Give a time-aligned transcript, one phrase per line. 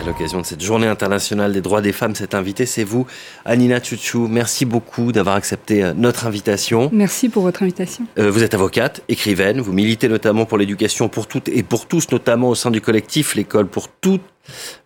[0.00, 3.06] À l'occasion de cette journée internationale des droits des femmes, cette invitée, c'est vous,
[3.44, 4.28] Anina Tchouchou.
[4.28, 6.88] Merci beaucoup d'avoir accepté euh, notre invitation.
[6.90, 8.06] Merci pour votre invitation.
[8.18, 12.10] Euh, vous êtes avocate, écrivaine, vous militez notamment pour l'éducation pour toutes et pour tous,
[12.12, 14.22] notamment au sein du collectif L'école pour toutes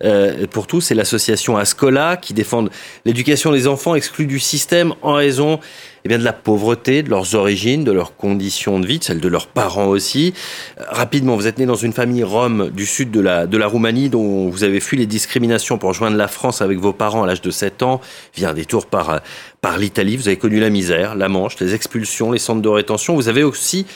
[0.03, 2.65] euh, pour tous, c'est l'association Ascola qui défend
[3.05, 5.59] l'éducation des enfants exclus du système en raison
[6.03, 9.19] eh bien, de la pauvreté, de leurs origines, de leurs conditions de vie, de celles
[9.19, 10.33] de leurs parents aussi.
[10.79, 14.49] Euh, rapidement, vous êtes né dans une famille rome du sud de la, Roumanie dont
[14.49, 17.49] vous avez fui les discriminations pour rejoindre la France avec vos parents à l'âge de
[17.49, 18.01] 7 ans,
[18.35, 19.21] via un détour par
[19.79, 20.15] l'Italie.
[20.17, 23.15] Vous avez connu la misère, la Manche, les expulsions, les centres de rétention.
[23.15, 23.87] Vous avez aussi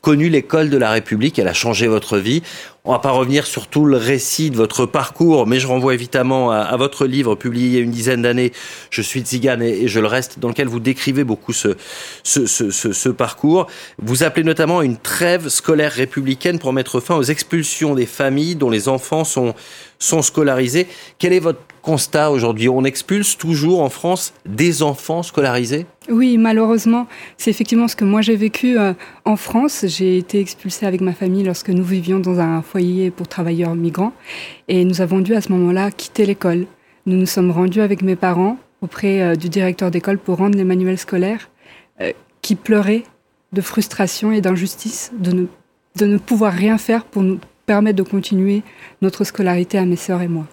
[0.00, 2.42] connu l'école de la République, elle a changé votre vie.
[2.88, 6.50] On va pas revenir sur tout le récit de votre parcours, mais je renvoie évidemment
[6.52, 8.50] à, votre livre publié il y a une dizaine d'années,
[8.88, 13.66] Je suis tzigane et, je le reste, dans lequel vous décrivez beaucoup ce, parcours.
[13.98, 18.70] Vous appelez notamment une trêve scolaire républicaine pour mettre fin aux expulsions des familles dont
[18.70, 19.54] les enfants sont,
[19.98, 20.86] sont scolarisés.
[21.18, 22.70] Quel est votre constat aujourd'hui?
[22.70, 25.84] On expulse toujours en France des enfants scolarisés?
[26.10, 28.94] Oui, malheureusement, c'est effectivement ce que moi j'ai vécu euh,
[29.26, 29.84] en France.
[29.86, 32.77] J'ai été expulsée avec ma famille lorsque nous vivions dans un foyer
[33.16, 34.12] pour travailleurs migrants.
[34.68, 36.66] Et nous avons dû à ce moment-là quitter l'école.
[37.06, 40.64] Nous nous sommes rendus avec mes parents auprès euh, du directeur d'école pour rendre les
[40.64, 41.50] manuels scolaires
[42.00, 42.12] euh,
[42.42, 43.04] qui pleuraient
[43.52, 45.46] de frustration et d'injustice de ne,
[45.96, 48.62] de ne pouvoir rien faire pour nous permettre de continuer
[49.02, 50.46] notre scolarité à mes sœurs et moi.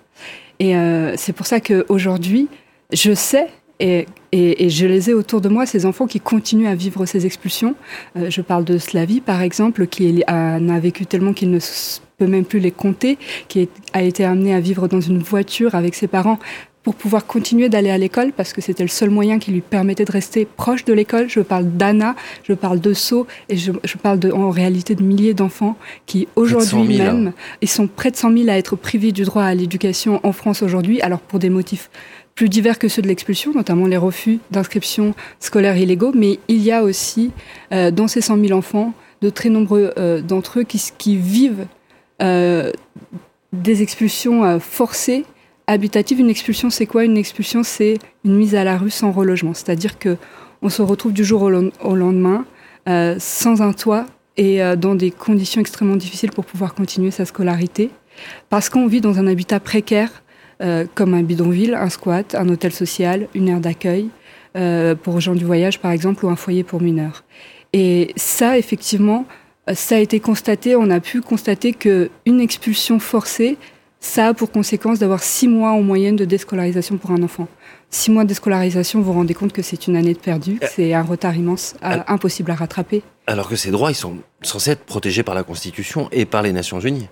[0.60, 2.48] Et euh, c'est pour ça qu'aujourd'hui,
[2.92, 3.48] je sais
[3.82, 7.26] et, et, je les ai autour de moi, ces enfants qui continuent à vivre ces
[7.26, 7.76] expulsions.
[8.16, 11.60] je parle de Slavie, par exemple, qui en a vécu tellement qu'il ne
[12.18, 15.96] peut même plus les compter, qui a été amené à vivre dans une voiture avec
[15.96, 16.40] ses parents
[16.86, 20.06] pour pouvoir continuer d'aller à l'école parce que c'était le seul moyen qui lui permettait
[20.06, 21.28] de rester proche de l'école.
[21.28, 23.72] Je parle d'Anna, je parle de Sceaux et je,
[24.02, 28.38] parle de, en réalité de milliers d'enfants qui aujourd'hui même, ils sont près de 100
[28.38, 31.90] 000 à être privés du droit à l'éducation en France aujourd'hui, alors pour des motifs
[32.36, 36.72] plus divers que ceux de l'expulsion, notamment les refus d'inscription scolaire illégaux, mais il y
[36.72, 37.32] a aussi
[37.72, 41.66] euh, dans ces 100 000 enfants de très nombreux euh, d'entre eux qui, qui vivent
[42.20, 45.26] des expulsions euh, forcées
[45.68, 46.20] habitatives.
[46.20, 47.04] Une expulsion, c'est quoi?
[47.04, 49.54] Une expulsion, c'est une mise à la rue sans relogement.
[49.54, 50.18] C'est-à-dire que
[50.62, 52.46] on se retrouve du jour au, lendemain
[52.88, 54.06] euh, sans un toit
[54.38, 57.90] et dans des conditions extrêmement difficiles pour pouvoir continuer sa scolarité,
[58.50, 60.24] parce qu'on vit dans un habitat précaire,
[60.94, 64.10] comme un bidonville, un squat, un hôtel social, une aire d'accueil
[65.04, 67.24] pour gens du voyage, par exemple, ou un foyer pour mineurs.
[67.72, 69.26] Et ça, effectivement,
[69.74, 73.58] ça a été constaté, on a pu constater qu'une expulsion forcée,
[74.00, 77.48] ça a pour conséquence d'avoir six mois en moyenne de déscolarisation pour un enfant.
[77.90, 80.68] Six mois de déscolarisation, vous vous rendez compte que c'est une année de perdu, euh,
[80.70, 83.02] c'est un retard immense, impossible à rattraper.
[83.26, 86.54] Alors que ces droits, ils sont censés être protégés par la Constitution et par les
[86.54, 87.08] Nations Unies.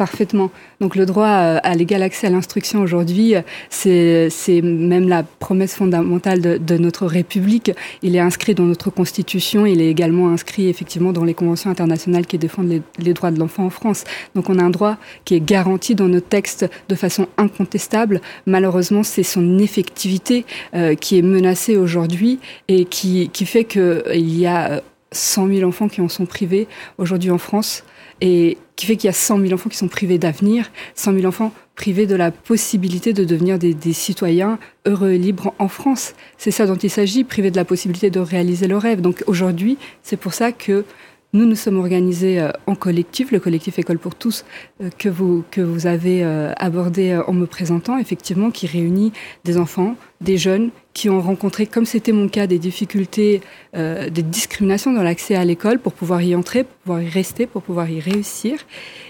[0.00, 0.50] Parfaitement.
[0.80, 5.74] Donc le droit euh, à l'égal accès à l'instruction aujourd'hui, euh, c'est même la promesse
[5.74, 7.70] fondamentale de, notre République.
[8.02, 12.24] Il est inscrit dans notre Constitution, il est également inscrit effectivement dans les conventions internationales
[12.24, 14.04] qui défendent les, droits de l'enfant en France.
[14.34, 14.96] Donc on a un droit
[15.26, 18.22] qui est garanti dans nos textes de façon incontestable.
[18.46, 22.38] Malheureusement, c'est son effectivité euh, qui est menacée aujourd'hui
[22.68, 24.80] et qui, qui fait qu'il y a
[25.12, 27.84] 100 000 enfants qui en sont privés aujourd'hui en France
[28.20, 31.26] et qui fait qu'il y a 100 000 enfants qui sont privés d'avenir, 100 000
[31.26, 36.14] enfants privés de la possibilité de devenir des, citoyens heureux et libres en France.
[36.36, 39.00] C'est ça dont il s'agit, privés de la possibilité de réaliser leur rêve.
[39.00, 40.84] Donc aujourd'hui, c'est pour ça que
[41.32, 44.44] nous nous sommes organisés euh, en collectif, le collectif École pour tous
[44.82, 49.12] euh, que vous que vous avez euh, abordé en me présentant, effectivement, qui réunit
[49.44, 53.40] des enfants, des jeunes qui ont rencontré, comme c'était mon cas, des difficultés,
[53.72, 57.62] des discriminations dans l'accès à l'école pour pouvoir y entrer, pour pouvoir y rester, pour
[57.62, 58.58] pouvoir y réussir.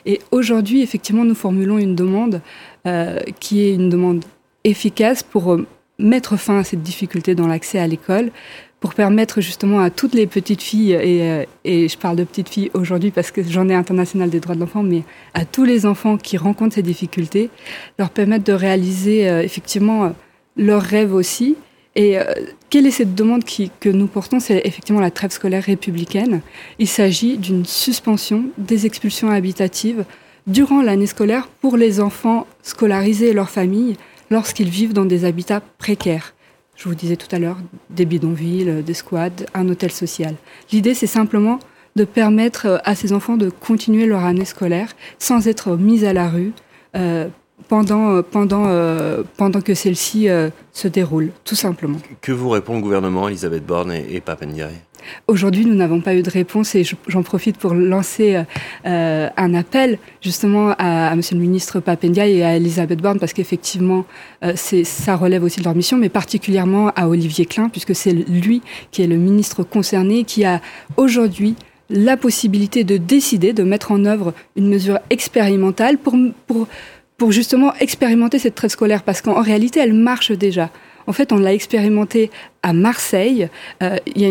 [0.04, 2.42] Et aujourd'hui, effectivement, nous formulons une demande
[3.40, 4.24] qui est une demande
[4.62, 5.58] efficace pour
[5.98, 8.30] mettre fin à cette difficulté dans l'accès à l'école,
[8.80, 12.48] pour permettre justement à toutes les petites filles, et, euh, et je parle de petites
[12.48, 15.02] filles aujourd'hui parce que j'en ai international des droits de l'enfant, mais
[15.34, 17.50] à tous les enfants qui rencontrent ces difficultés,
[17.98, 20.08] leur permettre de réaliser euh, effectivement euh,
[20.56, 21.56] leurs rêves aussi.
[21.96, 22.16] Et
[22.70, 24.38] quelle est cette demande que nous portons?
[24.38, 26.40] C'est effectivement la trêve scolaire républicaine.
[26.78, 30.04] Il s'agit d'une suspension des expulsions habitatives
[30.46, 33.96] durant l'année scolaire pour les enfants scolarisés et leurs familles
[34.30, 36.32] lorsqu'ils vivent dans des habitats précaires
[36.80, 37.58] je vous disais tout à l'heure,
[37.90, 40.34] des bidonvilles, des squads, un hôtel social.
[40.72, 41.58] L'idée, c'est simplement
[41.94, 44.88] de permettre à ces enfants de continuer leur année scolaire
[45.18, 46.52] sans être mis à la rue,
[46.96, 47.28] euh,
[47.68, 48.66] pendant, pendant,
[49.36, 50.28] pendant que celle-ci
[50.72, 51.98] se déroule, tout simplement.
[52.20, 54.74] Que vous répond le gouvernement, Elisabeth Borne et, et Papendiaï
[55.26, 58.42] Aujourd'hui, nous n'avons pas eu de réponse et j'en profite pour lancer
[58.86, 63.32] euh, un appel justement à, à, Monsieur le ministre Papendia et à Elisabeth Borne parce
[63.32, 64.04] qu'effectivement,
[64.44, 68.62] euh, ça relève aussi de leur mission, mais particulièrement à Olivier Klein puisque c'est lui
[68.90, 70.60] qui est le ministre concerné qui a
[70.96, 71.56] aujourd'hui
[71.88, 76.14] la possibilité de décider de mettre en œuvre une mesure expérimentale pour,
[76.46, 76.68] pour,
[77.20, 80.70] pour justement expérimenter cette traite scolaire parce qu'en réalité, elle marche déjà.
[81.06, 82.30] En fait, on l'a expérimenté
[82.62, 83.50] à Marseille.
[83.82, 84.28] Euh, il y a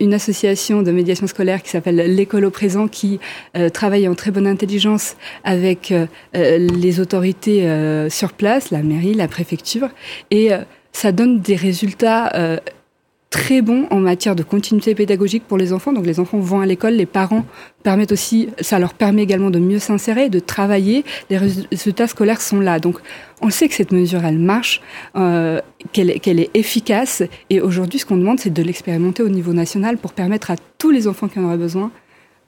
[0.00, 3.20] une, association de médiation scolaire qui s'appelle l'école au présent qui
[3.56, 7.68] euh, travaille en très bonne intelligence avec euh, les autorités
[8.10, 9.88] sur place, la mairie, la préfecture,
[10.32, 10.50] et
[10.90, 12.60] ça donne des résultats
[13.34, 15.92] très bon en matière de continuité pédagogique pour les enfants.
[15.92, 17.44] Donc les enfants vont à l'école, les parents
[17.82, 21.04] permettent aussi, ça leur permet également de mieux s'insérer, de travailler.
[21.30, 22.78] Les résultats scolaires sont là.
[22.78, 23.00] Donc
[23.42, 24.80] on sait que cette mesure, elle marche,
[25.16, 25.60] euh,
[25.90, 27.24] qu'elle est efficace.
[27.50, 30.92] Et aujourd'hui, ce qu'on demande, c'est de l'expérimenter au niveau national pour permettre à tous
[30.92, 31.90] les enfants qui en auraient besoin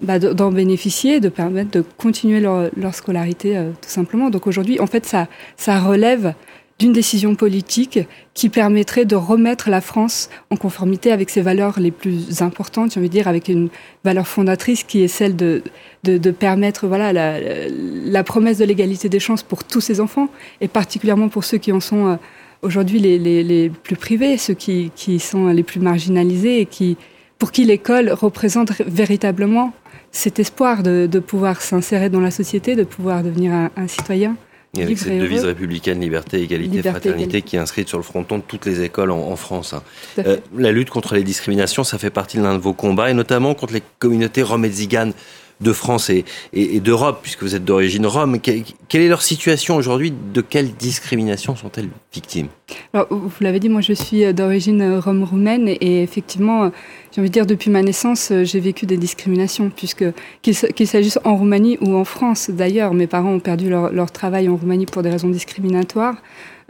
[0.00, 4.30] bah, d'en bénéficier, de permettre de continuer leur, scolarité euh, tout simplement.
[4.30, 6.32] Donc aujourd'hui, en fait, ça, ça relève
[6.78, 8.00] d'une décision politique
[8.34, 13.00] qui permettrait de remettre la France en conformité avec ses valeurs les plus importantes, j'ai
[13.00, 13.70] envie de dire, avec une
[14.04, 15.62] valeur fondatrice qui est celle de,
[16.04, 20.28] de, de permettre voilà, la, la, promesse de l'égalité des chances pour tous ces enfants,
[20.60, 22.16] et particulièrement pour ceux qui en sont euh,
[22.60, 26.98] aujourd'hui les, les, les, plus privés, ceux qui, qui sont les plus marginalisés et qui,
[27.38, 29.72] pour qui l'école représente véritablement
[30.12, 34.36] cet espoir de, de pouvoir s'insérer dans la société, de pouvoir devenir un, un citoyen.
[34.78, 38.42] Et avec cette devise républicaine, liberté, égalité, fraternité, qui est inscrite sur le fronton de
[38.46, 39.74] toutes les écoles en, France.
[39.74, 39.82] Hein.
[40.18, 43.14] Euh, la lutte contre les discriminations, ça fait partie de l'un de vos combats, et
[43.14, 45.12] notamment contre les communautés roms et ziganes
[45.60, 48.40] de France et, et, d'Europe, puisque vous êtes d'origine rome.
[48.40, 50.12] Quelle, est leur situation aujourd'hui?
[50.12, 52.48] De quelle discrimination sont-elles victimes?
[52.92, 56.70] Alors, Vous l'avez dit, moi je suis d'origine rome-roumaine et effectivement,
[57.16, 60.04] j'ai envie de dire, depuis ma naissance, j'ai vécu des discriminations, puisque
[60.42, 64.50] qu'il s'agisse en Roumanie ou en France d'ailleurs, mes parents ont perdu leur, leur travail
[64.50, 66.16] en Roumanie pour des raisons discriminatoires.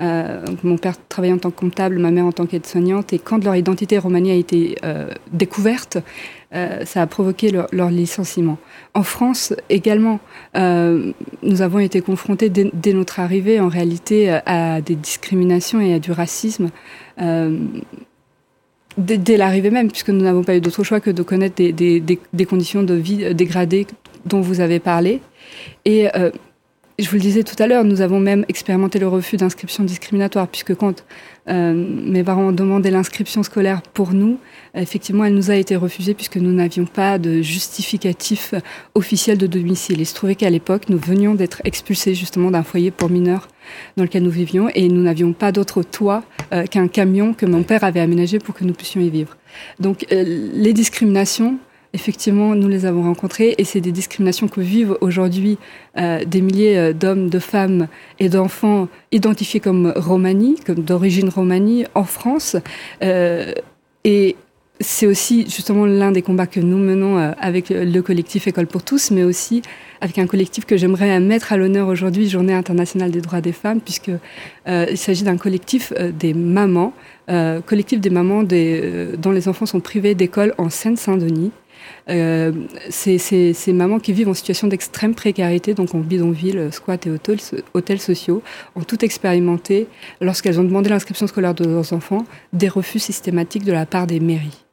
[0.00, 3.12] Euh, mon père travaillait en tant que comptable, ma mère en tant qu'aide-soignante.
[3.12, 5.98] Et quand leur identité romanie a été euh, découverte,
[6.54, 8.56] euh, ça a provoqué leur, licenciement.
[8.94, 10.20] En France également,
[10.56, 11.10] euh,
[11.42, 15.98] nous avons été confrontés dès, dès, notre arrivée, en réalité, à des discriminations et à
[15.98, 16.70] du racisme.
[18.98, 22.00] Dès, l'arrivée même, puisque nous n'avons pas eu d'autre choix que de connaître des, des,
[22.00, 23.86] des, des, conditions de vie dégradées
[24.24, 25.20] dont vous avez parlé.
[25.84, 26.30] Et euh,
[26.98, 30.48] je vous le disais tout à l'heure, nous avons même expérimenté le refus d'inscription discriminatoire,
[30.48, 31.04] puisque quand
[31.48, 34.38] euh, mes parents ont demandé l'inscription scolaire pour nous,
[34.74, 38.54] effectivement, elle nous a été refusée puisque nous n'avions pas de justificatif
[38.94, 40.00] officiel de domicile.
[40.00, 43.48] Il se trouvait qu'à l'époque, nous venions d'être expulsés justement d'un foyer pour mineurs
[43.96, 46.22] dans lequel nous vivions et nous n'avions pas d'autre toit
[46.52, 49.36] euh, qu'un camion que mon père avait aménagé pour que nous puissions y vivre.
[49.80, 51.58] Donc euh, les discriminations
[51.96, 55.56] effectivement, nous les avons rencontrés et c'est des discriminations que vivent aujourd'hui
[55.96, 57.88] euh, des milliers euh, d'hommes, de femmes
[58.18, 62.54] et d'enfants identifiés comme romani, comme d'origine romanie en France.
[63.02, 63.50] Euh,
[64.04, 64.36] et
[64.78, 69.10] c'est aussi justement l'un des combats que nous menons avec le collectif École pour tous,
[69.10, 69.62] mais aussi
[70.02, 73.80] avec un collectif que j'aimerais mettre à l'honneur aujourd'hui, Journée internationale des droits des femmes,
[73.80, 74.10] puisque
[74.66, 76.92] il s'agit d'un collectif des mamans,
[77.64, 81.52] collectif des mamans dont les enfants sont privés d'école en Seine-Saint-Denis.
[82.08, 82.52] Euh,
[82.90, 87.38] ces mamans qui vivent en situation d'extrême précarité, donc en bidonville, squat et hôtels,
[87.74, 88.42] hôtels sociaux,
[88.74, 89.86] ont tout expérimenté
[90.20, 94.20] lorsqu'elles ont demandé l'inscription scolaire de leurs enfants, des refus systématiques de la part des
[94.20, 94.66] mairies.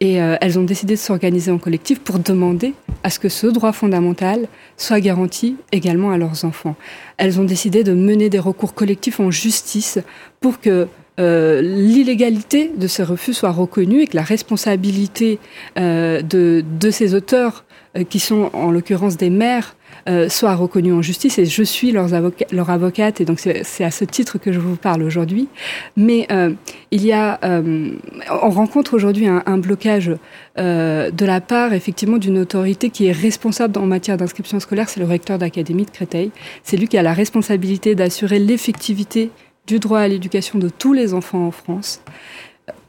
[0.00, 3.46] Et euh, elles ont décidé de s'organiser en collectif pour demander à ce que ce
[3.46, 6.76] droit fondamental soit garanti également à leurs enfants.
[7.16, 9.98] Elles ont décidé de mener des recours collectifs en justice
[10.40, 10.88] pour que
[11.18, 15.38] euh, l'illégalité de ces refus soit reconnue et que la responsabilité
[15.78, 17.64] euh, de, de ces auteurs,
[17.96, 19.74] euh, qui sont en l'occurrence des mères,
[20.08, 21.38] euh, soit reconnue en justice.
[21.38, 24.58] Et je suis leurs avoca leur avocate, et donc c'est à ce titre que je
[24.58, 25.48] vous parle aujourd'hui.
[25.96, 26.52] Mais euh,
[26.90, 30.12] il y a, on rencontre aujourd'hui un, un, blocage
[30.56, 35.06] de la part effectivement d'une autorité qui est responsable en matière d'inscription scolaire, c'est le
[35.06, 36.30] recteur d'académie de Créteil.
[36.62, 39.30] C'est lui qui a la responsabilité d'assurer l'effectivité
[39.68, 42.00] du droit à l'éducation de tous les enfants en France,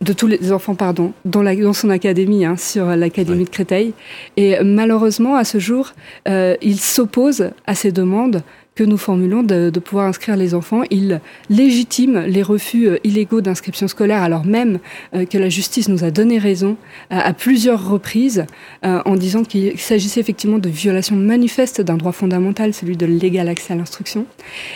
[0.02, 3.94] de tous les enfants, pardon, dans, la, dans son académie, hein, sur l'académie de Créteil.
[4.38, 5.92] Et malheureusement, à ce jour,
[6.28, 8.42] euh, il s'oppose à ces demandes
[8.80, 10.84] que nous formulons de, pouvoir inscrire les enfants.
[10.90, 11.20] Il
[11.50, 14.80] légitime les refus euh, illégaux d'inscription scolaire, alors même
[15.14, 16.78] euh, que la justice nous a donné raison
[17.10, 18.46] à plusieurs reprises
[18.84, 23.74] en disant qu'il s'agissait effectivement de violation manifeste d'un droit fondamental, celui de l'égal accès
[23.74, 24.26] à l'instruction.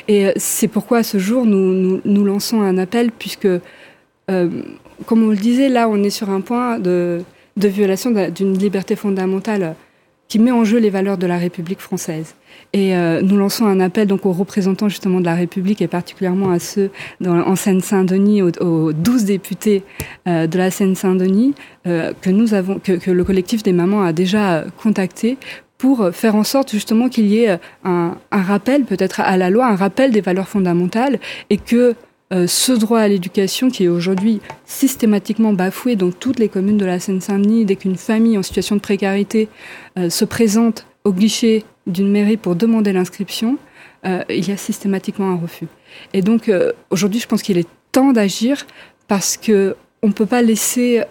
[0.08, 3.48] Et c'est pourquoi à ce jour, nous, nous, lançons un appel, puisque,
[4.28, 7.24] comme on le disait, là, on est sur un point de
[7.56, 9.76] violation d'une liberté fondamentale
[10.34, 12.34] qui met en jeu les valeurs de la République française.
[12.74, 16.50] Et euh, nous lançons un appel donc aux représentants justement de la République et particulièrement
[16.50, 16.90] à ceux
[17.22, 19.84] dans, en Seine-Saint-Denis, aux, aux, 12 députés
[20.28, 21.54] euh, de la Seine-Saint-Denis
[21.86, 25.38] euh, que nous avons, que, le collectif des mamans a déjà contacté
[25.78, 29.68] pour faire en sorte justement qu'il y ait un, un rappel peut-être à la loi,
[29.68, 31.20] un rappel des valeurs fondamentales
[31.52, 31.94] et que
[32.34, 36.86] euh, ce droit à l'éducation qui est aujourd'hui systématiquement bafoué dans toutes les communes de
[36.86, 39.50] la Seine-Saint-Denis dès qu'une famille en situation de précarité
[40.00, 43.58] euh, se présente au guichet d'une mairie pour demander l'inscription,
[44.06, 45.68] euh, il y a systématiquement un refus.
[46.14, 46.52] Et donc
[46.90, 48.66] aujourd'hui, je pense qu'il est temps d'agir
[49.08, 51.04] parce que on ne peut pas laisser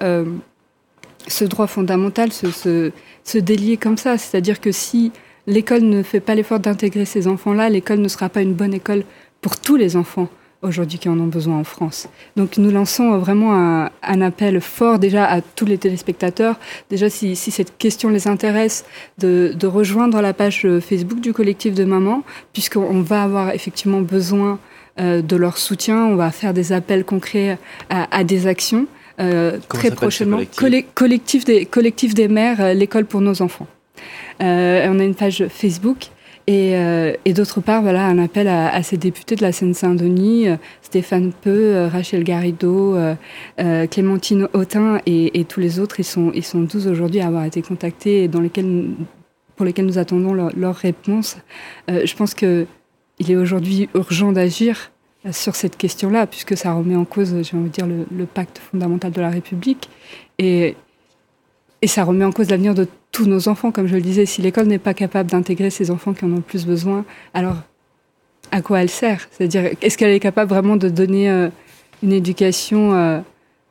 [1.29, 2.91] ce droit fondamental se,
[3.39, 4.19] délier comme ça.
[4.19, 5.13] C'est-à-dire que si
[5.47, 9.05] l'école ne fait pas l'effort d'intégrer ces enfants-là, l'école ne sera pas une bonne école
[9.41, 10.29] pour tous les enfants
[10.63, 12.09] aujourd'hui qui en ont besoin en France.
[12.37, 16.59] Donc nous lançons vraiment un, un, appel fort déjà à tous les téléspectateurs,
[16.91, 18.85] déjà si, si cette question les intéresse,
[19.19, 24.59] de, de, rejoindre la page Facebook du collectif de mamans, puisqu'on va avoir effectivement besoin
[25.01, 27.59] euh, de leur soutien, on va faire des appels concrets
[27.91, 28.87] à, à des actions.
[29.21, 33.67] Euh, très prochainement, collectif, collectif, des, collectif des mères, euh, l'école pour nos enfants.
[34.43, 36.09] Euh, on a une page Facebook
[36.47, 40.57] et, euh, et d'autre part, voilà, un appel à, ces députés de la Seine-Saint-Denis, euh,
[40.83, 42.97] Stéphane Peu, euh, Rachel Garrido,
[43.91, 46.01] Clémentine Autin et, tous les autres.
[46.01, 50.35] Ils sont, ils sont 12 aujourd'hui à avoir été contactés et pour lesquels nous attendons
[50.35, 51.37] leur, réponse.
[51.89, 52.67] je pense qu'il
[53.29, 54.91] est aujourd'hui urgent d'agir
[55.31, 58.59] sur cette question-là, puisque ça remet en cause, j'ai envie de dire, le, le, pacte
[58.59, 59.89] fondamental de la République.
[60.39, 60.75] Et,
[61.81, 64.27] et ça remet en cause l'avenir de tous nos enfants, comme je le disais.
[64.27, 67.05] Si l'école n'est pas capable d'intégrer ces enfants qui en ont le plus besoin,
[67.35, 67.57] alors
[68.51, 69.29] à quoi elle sert?
[69.31, 71.49] C'est-à-dire, est-ce qu'elle est capable vraiment de donner euh,
[72.03, 73.21] une éducation euh,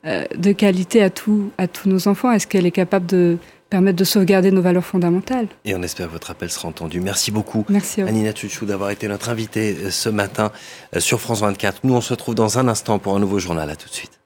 [0.06, 2.32] euh, de qualité à, tout, à tous nos enfants?
[2.32, 3.38] Est-ce qu'elle est capable de
[3.70, 5.48] permettre de sauvegarder nos valeurs fondamentales?
[5.66, 7.02] Et on espère que votre appel sera entendu.
[7.02, 10.52] Merci beaucoup, Merci Anina Tchouchou, d'avoir été notre invitée ce matin
[10.98, 11.82] sur France 24.
[11.84, 13.70] Nous, on se retrouve dans un instant pour un nouveau journal.
[13.70, 14.21] À tout de suite.